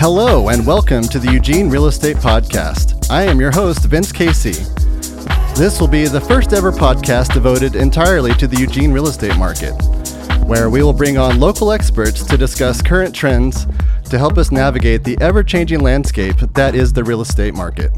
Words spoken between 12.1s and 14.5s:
to discuss current trends to help us